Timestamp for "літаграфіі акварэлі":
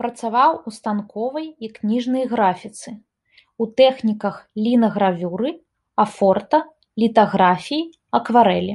7.04-8.74